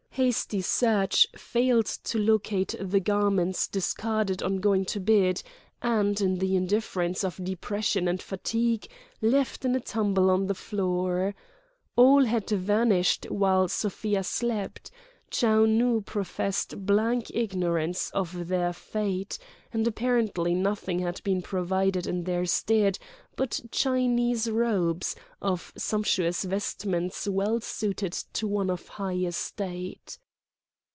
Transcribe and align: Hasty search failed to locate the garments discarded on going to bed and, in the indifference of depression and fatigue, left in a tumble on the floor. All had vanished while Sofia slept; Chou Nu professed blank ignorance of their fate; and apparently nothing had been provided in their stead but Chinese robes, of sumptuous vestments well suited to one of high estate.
Hasty 0.15 0.59
search 0.59 1.25
failed 1.37 1.85
to 1.85 2.17
locate 2.19 2.75
the 2.77 2.99
garments 2.99 3.65
discarded 3.65 4.43
on 4.43 4.57
going 4.57 4.83
to 4.87 4.99
bed 4.99 5.41
and, 5.81 6.19
in 6.19 6.39
the 6.39 6.53
indifference 6.57 7.23
of 7.23 7.41
depression 7.41 8.09
and 8.09 8.21
fatigue, 8.21 8.89
left 9.21 9.63
in 9.63 9.73
a 9.73 9.79
tumble 9.79 10.29
on 10.29 10.47
the 10.47 10.53
floor. 10.53 11.33
All 11.95 12.25
had 12.25 12.49
vanished 12.49 13.31
while 13.31 13.69
Sofia 13.69 14.23
slept; 14.25 14.91
Chou 15.33 15.65
Nu 15.65 16.01
professed 16.01 16.85
blank 16.85 17.31
ignorance 17.33 18.09
of 18.09 18.49
their 18.49 18.73
fate; 18.73 19.37
and 19.71 19.87
apparently 19.87 20.53
nothing 20.53 20.99
had 20.99 21.23
been 21.23 21.41
provided 21.41 22.05
in 22.05 22.25
their 22.25 22.45
stead 22.45 22.99
but 23.37 23.61
Chinese 23.71 24.49
robes, 24.49 25.15
of 25.41 25.71
sumptuous 25.77 26.43
vestments 26.43 27.29
well 27.29 27.61
suited 27.61 28.11
to 28.11 28.45
one 28.45 28.69
of 28.69 28.89
high 28.89 29.15
estate. 29.19 30.17